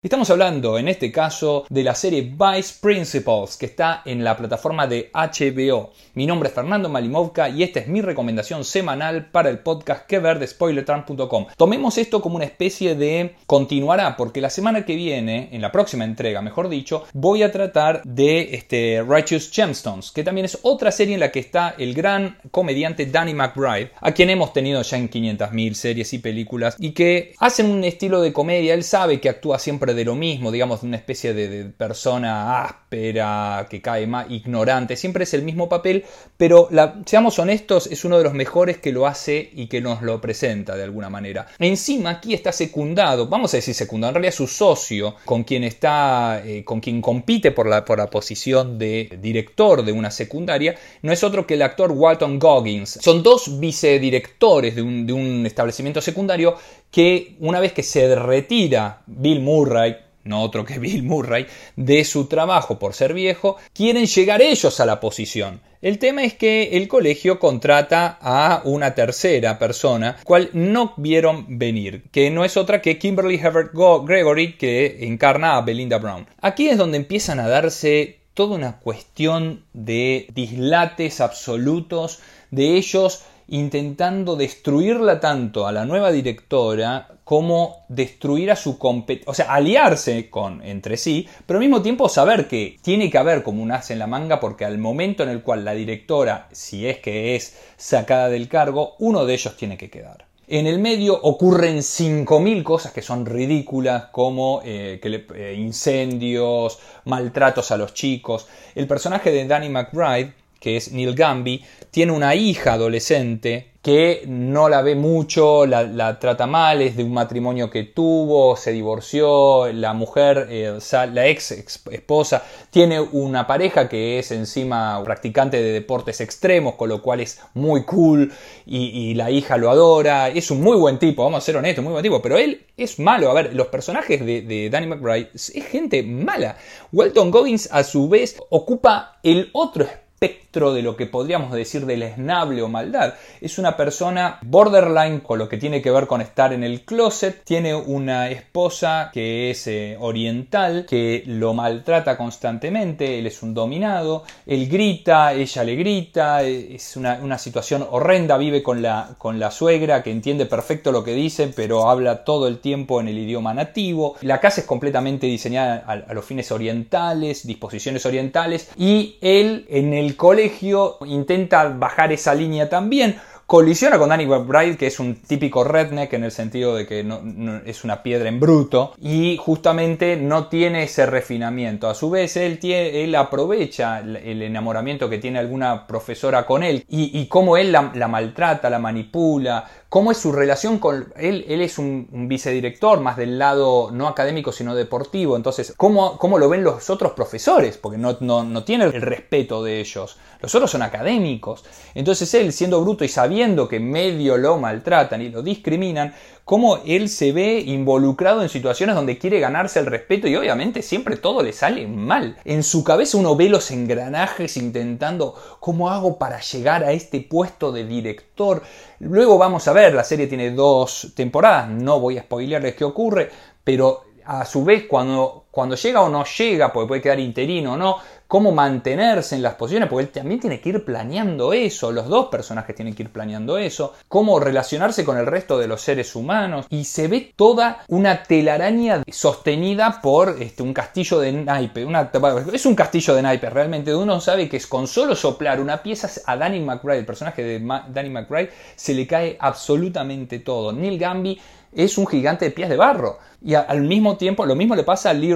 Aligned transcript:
Estamos 0.00 0.30
hablando 0.30 0.78
en 0.78 0.86
este 0.86 1.10
caso 1.10 1.66
de 1.68 1.82
la 1.82 1.92
serie 1.92 2.22
Vice 2.22 2.76
Principles 2.80 3.56
que 3.56 3.66
está 3.66 4.02
en 4.04 4.22
la 4.22 4.36
plataforma 4.36 4.86
de 4.86 5.10
HBO. 5.12 5.90
Mi 6.14 6.24
nombre 6.24 6.50
es 6.50 6.54
Fernando 6.54 6.88
Malimovka 6.88 7.48
y 7.48 7.64
esta 7.64 7.80
es 7.80 7.88
mi 7.88 8.00
recomendación 8.00 8.64
semanal 8.64 9.32
para 9.32 9.50
el 9.50 9.58
podcast 9.58 10.06
que 10.06 10.20
ver 10.20 10.38
de 10.38 10.46
spoilertran.com. 10.46 11.46
Tomemos 11.56 11.98
esto 11.98 12.22
como 12.22 12.36
una 12.36 12.44
especie 12.44 12.94
de 12.94 13.34
continuará 13.44 14.16
porque 14.16 14.40
la 14.40 14.50
semana 14.50 14.84
que 14.84 14.94
viene, 14.94 15.48
en 15.50 15.60
la 15.60 15.72
próxima 15.72 16.04
entrega 16.04 16.42
mejor 16.42 16.68
dicho, 16.68 17.02
voy 17.12 17.42
a 17.42 17.50
tratar 17.50 18.02
de 18.04 18.54
este, 18.54 19.02
Righteous 19.04 19.50
Gemstones, 19.50 20.12
que 20.12 20.22
también 20.22 20.44
es 20.44 20.60
otra 20.62 20.92
serie 20.92 21.14
en 21.14 21.20
la 21.20 21.32
que 21.32 21.40
está 21.40 21.74
el 21.76 21.92
gran 21.92 22.38
comediante 22.52 23.06
Danny 23.06 23.34
McBride, 23.34 23.90
a 24.00 24.12
quien 24.12 24.30
hemos 24.30 24.52
tenido 24.52 24.80
ya 24.80 24.96
en 24.96 25.10
500.000 25.10 25.74
series 25.74 26.12
y 26.12 26.18
películas 26.20 26.76
y 26.78 26.92
que 26.92 27.34
hacen 27.40 27.68
un 27.68 27.82
estilo 27.82 28.20
de 28.20 28.32
comedia, 28.32 28.74
él 28.74 28.84
sabe 28.84 29.18
que 29.18 29.28
actúa 29.28 29.58
siempre 29.58 29.87
de 29.94 30.04
lo 30.04 30.14
mismo, 30.14 30.50
digamos, 30.50 30.80
de 30.80 30.88
una 30.88 30.96
especie 30.96 31.34
de, 31.34 31.64
persona 31.64 32.62
áspera, 32.62 33.66
que 33.68 33.80
cae 33.80 34.06
más, 34.06 34.30
ignorante, 34.30 34.96
siempre 34.96 35.24
es 35.24 35.34
el 35.34 35.42
mismo 35.42 35.68
papel, 35.68 36.04
pero 36.36 36.68
seamos 37.06 37.38
honestos, 37.38 37.86
es 37.86 38.04
uno 38.04 38.18
de 38.18 38.24
los 38.24 38.34
mejores 38.34 38.78
que 38.78 38.92
lo 38.92 39.06
hace 39.06 39.50
y 39.52 39.66
que 39.66 39.80
nos 39.80 40.02
lo 40.02 40.20
presenta 40.20 40.76
de 40.76 40.84
alguna 40.84 41.10
manera. 41.10 41.46
Encima 41.58 42.10
aquí 42.10 42.34
está 42.34 42.52
secundado, 42.52 43.26
vamos 43.28 43.52
a 43.54 43.58
decir 43.58 43.74
secundado, 43.74 44.10
en 44.10 44.14
realidad 44.16 44.34
su 44.34 44.46
socio, 44.46 45.16
con 45.24 45.44
quien 45.44 45.64
está, 45.64 46.42
eh, 46.44 46.64
con 46.64 46.80
quien 46.80 47.00
compite 47.02 47.50
por 47.52 47.68
la, 47.68 47.84
por 47.84 47.98
la 47.98 48.08
posición 48.08 48.78
de 48.78 49.18
director 49.20 49.84
de 49.84 49.92
una 49.92 50.10
secundaria, 50.10 50.74
no 51.02 51.12
es 51.12 51.22
otro 51.22 51.46
que 51.46 51.54
el 51.54 51.62
actor 51.62 51.92
Walton 51.92 52.38
Goggins. 52.38 52.98
Son 53.02 53.22
dos 53.22 53.58
vicedirectores 53.60 54.74
de 54.74 54.82
un, 54.82 55.06
de 55.06 55.12
un 55.12 55.46
establecimiento 55.46 56.00
secundario 56.00 56.56
que 56.90 57.36
una 57.40 57.60
vez 57.60 57.72
que 57.72 57.82
se 57.82 58.14
retira 58.14 59.02
Bill 59.06 59.40
Murray, 59.40 59.77
no 60.24 60.42
otro 60.42 60.64
que 60.64 60.78
Bill 60.78 61.02
Murray, 61.02 61.46
de 61.76 62.04
su 62.04 62.26
trabajo 62.26 62.78
por 62.78 62.94
ser 62.94 63.14
viejo, 63.14 63.56
quieren 63.72 64.06
llegar 64.06 64.42
ellos 64.42 64.78
a 64.80 64.86
la 64.86 65.00
posición. 65.00 65.60
El 65.80 65.98
tema 65.98 66.24
es 66.24 66.34
que 66.34 66.76
el 66.76 66.88
colegio 66.88 67.38
contrata 67.38 68.18
a 68.20 68.62
una 68.64 68.94
tercera 68.96 69.60
persona, 69.60 70.16
cual 70.24 70.50
no 70.52 70.92
vieron 70.96 71.58
venir, 71.58 72.04
que 72.10 72.30
no 72.30 72.44
es 72.44 72.56
otra 72.56 72.82
que 72.82 72.98
Kimberly 72.98 73.36
Herbert 73.36 73.72
Gregory, 73.72 74.56
que 74.56 75.06
encarna 75.06 75.56
a 75.56 75.60
Belinda 75.60 75.98
Brown. 75.98 76.26
Aquí 76.40 76.68
es 76.68 76.78
donde 76.78 76.96
empiezan 76.96 77.38
a 77.38 77.48
darse 77.48 78.18
toda 78.34 78.56
una 78.56 78.78
cuestión 78.80 79.64
de 79.72 80.26
dislates 80.34 81.20
absolutos 81.20 82.18
de 82.50 82.76
ellos 82.76 83.22
intentando 83.48 84.36
destruirla 84.36 85.20
tanto 85.20 85.66
a 85.66 85.72
la 85.72 85.84
nueva 85.84 86.12
directora 86.12 87.08
como 87.24 87.84
destruir 87.88 88.50
a 88.50 88.56
su 88.56 88.78
competencia, 88.78 89.30
o 89.30 89.34
sea, 89.34 89.52
aliarse 89.54 90.30
con 90.30 90.62
entre 90.62 90.96
sí, 90.96 91.28
pero 91.46 91.58
al 91.58 91.64
mismo 91.64 91.82
tiempo 91.82 92.08
saber 92.08 92.48
que 92.48 92.76
tiene 92.82 93.10
que 93.10 93.18
haber 93.18 93.42
como 93.42 93.62
un 93.62 93.72
as 93.72 93.90
en 93.90 93.98
la 93.98 94.06
manga 94.06 94.40
porque 94.40 94.64
al 94.64 94.78
momento 94.78 95.22
en 95.22 95.30
el 95.30 95.42
cual 95.42 95.64
la 95.64 95.72
directora, 95.74 96.48
si 96.52 96.86
es 96.86 96.98
que 96.98 97.36
es 97.36 97.58
sacada 97.76 98.28
del 98.28 98.48
cargo, 98.48 98.94
uno 98.98 99.24
de 99.24 99.34
ellos 99.34 99.56
tiene 99.56 99.76
que 99.76 99.90
quedar. 99.90 100.28
En 100.50 100.66
el 100.66 100.78
medio 100.78 101.12
ocurren 101.20 101.78
5.000 101.78 102.62
cosas 102.62 102.92
que 102.92 103.02
son 103.02 103.26
ridículas, 103.26 104.04
como 104.06 104.62
eh, 104.64 104.98
eh, 105.02 105.54
incendios, 105.58 106.78
maltratos 107.04 107.70
a 107.70 107.76
los 107.76 107.92
chicos. 107.92 108.46
El 108.74 108.86
personaje 108.86 109.30
de 109.30 109.46
Danny 109.46 109.68
McBride 109.68 110.32
que 110.60 110.76
es 110.76 110.92
Neil 110.92 111.14
Gamby, 111.14 111.64
tiene 111.90 112.12
una 112.12 112.34
hija 112.34 112.74
adolescente 112.74 113.72
que 113.82 114.24
no 114.26 114.68
la 114.68 114.82
ve 114.82 114.96
mucho, 114.96 115.64
la, 115.64 116.18
trata 116.18 116.46
mal, 116.46 116.82
es 116.82 116.96
de 116.96 117.04
un 117.04 117.14
matrimonio 117.14 117.70
que 117.70 117.84
tuvo, 117.84 118.56
se 118.56 118.72
divorció, 118.72 119.72
la 119.72 119.94
mujer, 119.94 120.46
eh, 120.50 120.78
la 121.12 121.26
ex, 121.26 121.52
esposa, 121.52 122.42
tiene 122.70 123.00
una 123.00 123.46
pareja 123.46 123.88
que 123.88 124.18
es 124.18 124.30
encima 124.32 125.02
practicante 125.04 125.62
de 125.62 125.72
deportes 125.72 126.20
extremos, 126.20 126.74
con 126.74 126.88
lo 126.88 127.00
cual 127.00 127.20
es 127.20 127.40
muy 127.54 127.84
cool 127.84 128.32
y, 128.66 129.14
la 129.14 129.30
hija 129.30 129.56
lo 129.56 129.70
adora, 129.70 130.28
es 130.28 130.50
un 130.50 130.60
muy 130.60 130.76
buen 130.76 130.98
tipo, 130.98 131.24
vamos 131.24 131.38
a 131.38 131.46
ser 131.46 131.56
honestos, 131.56 131.82
muy 131.82 131.92
buen 131.92 132.02
tipo, 132.02 132.20
pero 132.20 132.36
él 132.36 132.66
es 132.76 132.98
malo, 132.98 133.30
a 133.30 133.34
ver, 133.34 133.54
los 133.54 133.68
personajes 133.68 134.24
de, 134.24 134.42
de 134.42 134.68
Danny 134.70 134.86
McBride 134.86 135.30
es 135.32 135.52
gente 135.70 136.02
mala. 136.02 136.56
Walton 136.92 137.30
Goggins 137.30 137.68
a 137.72 137.82
su 137.84 138.08
vez 138.08 138.36
ocupa 138.50 139.18
el 139.22 139.48
otro 139.52 139.86
espectro 140.20 140.72
de 140.72 140.82
lo 140.82 140.96
que 140.96 141.06
podríamos 141.06 141.52
decir 141.52 141.86
del 141.86 142.02
esnable 142.02 142.62
o 142.62 142.68
maldad. 142.68 143.14
Es 143.40 143.58
una 143.58 143.76
persona 143.76 144.38
borderline 144.42 145.20
con 145.20 145.38
lo 145.38 145.48
que 145.48 145.58
tiene 145.58 145.80
que 145.80 145.92
ver 145.92 146.08
con 146.08 146.20
estar 146.20 146.52
en 146.52 146.64
el 146.64 146.84
closet. 146.84 147.44
Tiene 147.44 147.74
una 147.74 148.28
esposa 148.28 149.10
que 149.12 149.50
es 149.50 149.66
eh, 149.68 149.96
oriental, 150.00 150.86
que 150.88 151.22
lo 151.26 151.54
maltrata 151.54 152.16
constantemente. 152.16 153.18
Él 153.18 153.28
es 153.28 153.42
un 153.42 153.54
dominado. 153.54 154.24
Él 154.46 154.68
grita, 154.68 155.34
ella 155.34 155.62
le 155.62 155.76
grita. 155.76 156.42
Es 156.42 156.96
una, 156.96 157.38
situación 157.38 157.86
horrenda. 157.88 158.36
Vive 158.38 158.62
con 158.62 158.82
la, 158.82 159.10
con 159.18 159.38
la 159.38 159.52
suegra 159.52 160.02
que 160.02 160.10
entiende 160.10 160.46
perfecto 160.46 160.90
lo 160.90 161.04
que 161.04 161.14
dice, 161.14 161.52
pero 161.54 161.88
habla 161.88 162.24
todo 162.24 162.48
el 162.48 162.58
tiempo 162.58 163.00
en 163.00 163.06
el 163.06 163.18
idioma 163.18 163.54
nativo. 163.54 164.16
La 164.22 164.40
casa 164.40 164.62
es 164.62 164.66
completamente 164.66 165.28
diseñada 165.28 165.84
a, 165.86 165.92
a 165.92 166.14
los 166.14 166.24
fines 166.24 166.50
orientales, 166.50 167.46
disposiciones 167.46 168.04
orientales. 168.04 168.70
Y 168.76 169.16
él 169.20 169.66
en 169.68 169.94
el 169.94 170.07
colegio 170.16 170.98
intenta 171.06 171.68
bajar 171.68 172.12
esa 172.12 172.34
línea 172.34 172.68
también, 172.68 173.20
colisiona 173.48 173.98
con 173.98 174.10
Danny 174.10 174.26
McBride, 174.26 174.76
que 174.76 174.88
es 174.88 175.00
un 175.00 175.14
típico 175.22 175.64
redneck 175.64 176.12
en 176.12 176.22
el 176.22 176.32
sentido 176.32 176.76
de 176.76 176.86
que 176.86 177.02
no, 177.02 177.22
es 177.64 177.82
una 177.82 178.02
piedra 178.02 178.28
en 178.28 178.38
bruto, 178.38 178.92
y 179.00 179.38
justamente 179.38 180.18
no 180.18 180.48
tiene 180.48 180.82
ese 180.82 181.06
refinamiento. 181.06 181.88
A 181.88 181.94
su 181.94 182.10
vez, 182.10 182.36
él, 182.36 182.58
él 182.62 183.14
aprovecha 183.14 184.00
el 184.00 184.42
enamoramiento 184.42 185.08
que 185.08 185.16
tiene 185.16 185.38
alguna 185.38 185.86
profesora 185.86 186.44
con 186.44 186.62
él 186.62 186.84
y, 186.90 187.24
cómo 187.28 187.56
él 187.56 187.72
la, 187.72 188.06
maltrata, 188.06 188.68
la 188.68 188.78
manipula, 188.78 189.64
cómo 189.88 190.12
es 190.12 190.18
su 190.18 190.30
relación 190.30 190.78
con 190.78 191.10
él. 191.16 191.46
Él 191.48 191.62
es 191.62 191.78
un, 191.78 192.06
vicedirector 192.28 193.00
más 193.00 193.16
del 193.16 193.38
lado 193.38 193.90
no 193.90 194.08
académico 194.08 194.52
sino 194.52 194.74
deportivo, 194.74 195.36
entonces, 195.36 195.72
¿cómo, 195.74 196.18
cómo 196.18 196.38
lo 196.38 196.50
ven 196.50 196.64
los 196.64 196.90
otros 196.90 197.12
profesores? 197.12 197.78
Porque 197.78 197.96
no, 197.96 198.18
no, 198.20 198.44
no 198.44 198.64
tiene 198.64 198.84
el 198.84 199.00
respeto 199.00 199.64
de 199.64 199.80
ellos. 199.80 200.18
Los 200.42 200.54
otros 200.54 200.70
son 200.70 200.82
académicos. 200.82 201.64
Entonces 201.94 202.32
él, 202.34 202.52
siendo 202.52 202.82
bruto 202.82 203.04
y 203.04 203.08
sabiendo 203.08 203.37
que 203.68 203.78
medio 203.78 204.36
lo 204.36 204.58
maltratan 204.58 205.22
y 205.22 205.28
lo 205.28 205.42
discriminan, 205.42 206.12
cómo 206.44 206.78
él 206.86 207.08
se 207.08 207.30
ve 207.32 207.60
involucrado 207.60 208.42
en 208.42 208.48
situaciones 208.48 208.96
donde 208.96 209.18
quiere 209.18 209.38
ganarse 209.38 209.78
el 209.78 209.86
respeto 209.86 210.26
y 210.26 210.34
obviamente 210.34 210.82
siempre 210.82 211.16
todo 211.16 211.42
le 211.42 211.52
sale 211.52 211.86
mal. 211.86 212.36
En 212.44 212.62
su 212.62 212.82
cabeza 212.82 213.18
uno 213.18 213.36
ve 213.36 213.48
los 213.48 213.70
engranajes 213.70 214.56
intentando 214.56 215.34
cómo 215.60 215.90
hago 215.90 216.18
para 216.18 216.40
llegar 216.40 216.82
a 216.82 216.92
este 216.92 217.20
puesto 217.20 217.70
de 217.70 217.84
director. 217.84 218.62
Luego 218.98 219.38
vamos 219.38 219.68
a 219.68 219.72
ver, 219.72 219.94
la 219.94 220.04
serie 220.04 220.26
tiene 220.26 220.50
dos 220.50 221.12
temporadas, 221.14 221.68
no 221.68 222.00
voy 222.00 222.18
a 222.18 222.22
spoilearles 222.22 222.74
qué 222.74 222.84
ocurre, 222.84 223.30
pero 223.62 224.04
a 224.24 224.44
su 224.44 224.64
vez 224.64 224.84
cuando, 224.86 225.44
cuando 225.58 225.74
llega 225.74 226.02
o 226.02 226.08
no 226.08 226.24
llega, 226.24 226.72
porque 226.72 226.86
puede 226.86 227.02
quedar 227.02 227.18
interino 227.18 227.72
o 227.72 227.76
no, 227.76 227.96
cómo 228.28 228.52
mantenerse 228.52 229.34
en 229.34 229.42
las 229.42 229.54
posiciones, 229.54 229.88
porque 229.88 230.04
él 230.04 230.12
también 230.12 230.38
tiene 230.38 230.60
que 230.60 230.68
ir 230.68 230.84
planeando 230.84 231.52
eso, 231.52 231.90
los 231.90 232.06
dos 232.06 232.28
personajes 232.28 232.76
tienen 232.76 232.94
que 232.94 233.02
ir 233.02 233.10
planeando 233.10 233.58
eso, 233.58 233.94
cómo 234.06 234.38
relacionarse 234.38 235.04
con 235.04 235.18
el 235.18 235.26
resto 235.26 235.58
de 235.58 235.66
los 235.66 235.80
seres 235.80 236.14
humanos, 236.14 236.66
y 236.70 236.84
se 236.84 237.08
ve 237.08 237.32
toda 237.34 237.82
una 237.88 238.22
telaraña 238.22 239.02
sostenida 239.10 240.00
por 240.00 240.36
este, 240.40 240.62
un 240.62 240.72
castillo 240.72 241.18
de 241.18 241.32
naipes, 241.32 241.84
una, 241.84 242.08
es 242.52 242.64
un 242.64 242.76
castillo 242.76 243.16
de 243.16 243.22
naipes 243.22 243.52
realmente, 243.52 243.92
uno 243.92 244.20
sabe 244.20 244.48
que 244.48 244.58
es 244.58 244.66
con 244.68 244.86
solo 244.86 245.16
soplar 245.16 245.60
una 245.60 245.82
pieza 245.82 246.08
a 246.24 246.36
Danny 246.36 246.60
McBride, 246.60 247.00
el 247.00 247.06
personaje 247.06 247.42
de 247.42 247.82
Danny 247.88 248.10
McBride, 248.10 248.52
se 248.76 248.94
le 248.94 249.08
cae 249.08 249.36
absolutamente 249.40 250.38
todo. 250.38 250.72
Neil 250.72 251.00
Gamby 251.00 251.40
es 251.72 251.98
un 251.98 252.06
gigante 252.06 252.46
de 252.46 252.50
pies 252.50 252.68
de 252.68 252.76
barro. 252.76 253.18
Y 253.40 253.54
al 253.54 253.82
mismo 253.82 254.16
tiempo, 254.16 254.44
lo 254.44 254.56
mismo 254.56 254.74
le 254.74 254.82
pasa 254.82 255.10
a 255.10 255.14
Lee 255.14 255.32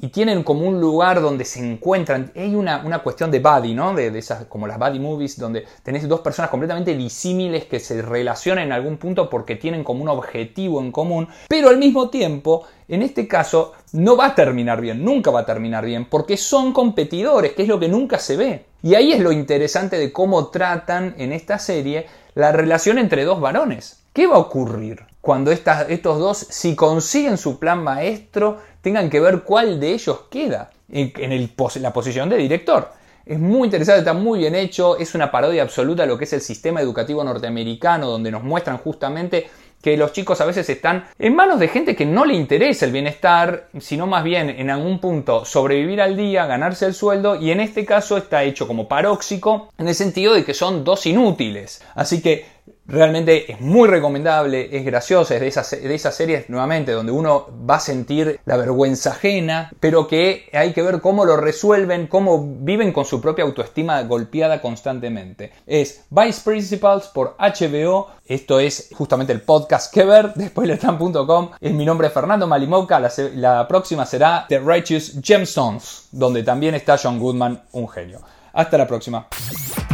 Y 0.00 0.08
tienen 0.08 0.42
como 0.42 0.66
un 0.66 0.80
lugar 0.80 1.20
donde 1.20 1.44
se 1.44 1.60
encuentran. 1.60 2.32
Hay 2.36 2.54
una, 2.54 2.82
una 2.84 3.00
cuestión 3.00 3.30
de 3.30 3.40
buddy, 3.40 3.74
¿no? 3.74 3.94
De, 3.94 4.16
esas, 4.18 4.44
como 4.46 4.66
las 4.66 4.78
buddy 4.78 4.98
movies, 4.98 5.38
donde 5.38 5.64
tenés 5.82 6.06
dos 6.08 6.20
personas 6.20 6.50
completamente 6.50 6.94
disímiles 6.94 7.64
que 7.64 7.80
se 7.80 8.02
relacionan 8.02 8.64
en 8.64 8.72
algún 8.72 8.98
punto 8.98 9.28
porque 9.28 9.56
tienen 9.56 9.84
como 9.84 10.02
un 10.02 10.08
objetivo 10.08 10.80
en 10.80 10.92
común. 10.92 11.28
Pero 11.48 11.68
al 11.68 11.78
mismo 11.78 12.08
tiempo, 12.08 12.66
en 12.86 13.02
este 13.02 13.26
caso, 13.26 13.72
no 13.92 14.16
va 14.16 14.26
a 14.26 14.34
terminar 14.34 14.80
bien, 14.80 15.04
nunca 15.04 15.30
va 15.30 15.40
a 15.40 15.46
terminar 15.46 15.84
bien, 15.84 16.04
porque 16.04 16.36
son 16.36 16.72
competidores, 16.72 17.52
que 17.52 17.62
es 17.62 17.68
lo 17.68 17.80
que 17.80 17.88
nunca 17.88 18.18
se 18.18 18.36
ve. 18.36 18.66
Y 18.82 18.94
ahí 18.94 19.12
es 19.12 19.20
lo 19.20 19.32
interesante 19.32 19.98
de 19.98 20.12
cómo 20.12 20.48
tratan 20.48 21.14
en 21.18 21.32
esta 21.32 21.58
serie 21.58 22.06
la 22.34 22.52
relación 22.52 22.98
entre 22.98 23.24
dos 23.24 23.40
varones. 23.40 24.04
¿Qué 24.12 24.26
va 24.26 24.36
a 24.36 24.40
ocurrir? 24.40 25.07
Cuando 25.20 25.50
estos 25.50 26.18
dos, 26.18 26.38
si 26.38 26.74
consiguen 26.74 27.38
su 27.38 27.58
plan 27.58 27.82
maestro, 27.82 28.58
tengan 28.80 29.10
que 29.10 29.20
ver 29.20 29.42
cuál 29.42 29.80
de 29.80 29.92
ellos 29.92 30.20
queda 30.30 30.70
en, 30.90 31.50
la 31.80 31.92
posición 31.92 32.28
de 32.28 32.36
director. 32.36 32.92
Es 33.26 33.38
muy 33.38 33.66
interesante, 33.66 33.98
está 33.98 34.14
muy 34.14 34.38
bien 34.38 34.54
hecho, 34.54 34.96
es 34.96 35.14
una 35.14 35.30
parodia 35.30 35.62
absoluta 35.62 36.02
de 36.02 36.08
lo 36.08 36.16
que 36.16 36.24
es 36.24 36.32
el 36.32 36.40
sistema 36.40 36.80
educativo 36.80 37.22
norteamericano, 37.22 38.08
donde 38.08 38.30
nos 38.30 38.42
muestran 38.42 38.78
justamente 38.78 39.50
que 39.82 39.96
los 39.96 40.12
chicos 40.12 40.40
a 40.40 40.46
veces 40.46 40.68
están 40.70 41.04
en 41.18 41.36
manos 41.36 41.60
de 41.60 41.68
gente 41.68 41.94
que 41.94 42.06
no 42.06 42.24
le 42.24 42.34
interesa 42.34 42.86
el 42.86 42.92
bienestar, 42.92 43.68
sino 43.78 44.06
más 44.06 44.24
bien 44.24 44.50
en 44.50 44.70
algún 44.70 44.98
punto 44.98 45.44
sobrevivir 45.44 46.00
al 46.00 46.16
día, 46.16 46.46
ganarse 46.46 46.86
el 46.86 46.94
sueldo, 46.94 47.36
y 47.36 47.50
en 47.50 47.60
este 47.60 47.84
caso 47.84 48.16
está 48.16 48.42
hecho 48.44 48.66
como 48.66 48.88
paróxico, 48.88 49.68
en 49.78 49.88
el 49.88 49.94
sentido 49.94 50.34
de 50.34 50.44
que 50.44 50.54
son 50.54 50.82
dos 50.82 51.06
inútiles. 51.06 51.82
Así 51.94 52.22
que 52.22 52.46
Realmente 52.90 53.52
es 53.52 53.60
muy 53.60 53.86
recomendable, 53.86 54.74
es 54.74 54.82
graciosa, 54.82 55.34
es 55.34 55.42
de 55.42 55.48
esas, 55.48 55.70
de 55.72 55.94
esas 55.94 56.14
series 56.14 56.48
nuevamente 56.48 56.92
donde 56.92 57.12
uno 57.12 57.46
va 57.68 57.76
a 57.76 57.80
sentir 57.80 58.40
la 58.46 58.56
vergüenza 58.56 59.10
ajena, 59.10 59.70
pero 59.78 60.08
que 60.08 60.48
hay 60.54 60.72
que 60.72 60.80
ver 60.80 61.02
cómo 61.02 61.26
lo 61.26 61.36
resuelven, 61.36 62.06
cómo 62.06 62.56
viven 62.60 62.94
con 62.94 63.04
su 63.04 63.20
propia 63.20 63.44
autoestima 63.44 64.00
golpeada 64.04 64.62
constantemente. 64.62 65.52
Es 65.66 66.06
Vice 66.08 66.40
Principals 66.42 67.08
por 67.08 67.36
HBO, 67.38 68.08
esto 68.24 68.58
es 68.58 68.88
justamente 68.94 69.34
el 69.34 69.42
podcast 69.42 69.92
que 69.92 70.04
ver 70.04 70.32
de 70.34 70.48
spoilertime.com. 70.48 71.50
Mi 71.60 71.84
nombre 71.84 72.06
es 72.06 72.14
Fernando 72.14 72.46
Malimovka, 72.46 72.98
la, 72.98 73.12
la 73.34 73.68
próxima 73.68 74.06
será 74.06 74.46
The 74.48 74.60
Righteous 74.60 75.20
Gemstones, 75.22 76.08
donde 76.10 76.42
también 76.42 76.74
está 76.74 76.96
John 76.96 77.18
Goodman, 77.18 77.64
un 77.72 77.86
genio. 77.86 78.20
Hasta 78.54 78.78
la 78.78 78.86
próxima. 78.86 79.28